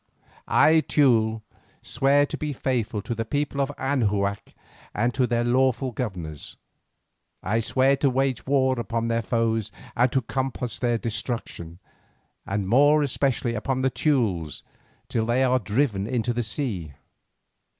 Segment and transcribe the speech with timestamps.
[0.47, 1.43] I, Teule,
[1.83, 4.55] swear to be faithful to the people of Anahuac
[4.95, 6.57] and to their lawful governors.
[7.43, 11.77] I swear to wage war upon their foes and to compass their destruction,
[12.47, 14.63] and more especially upon the Teules
[15.07, 16.93] till they are driven into the sea.